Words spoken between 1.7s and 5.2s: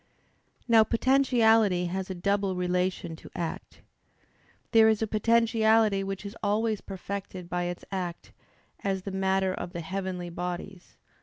has a double relation to act. There is a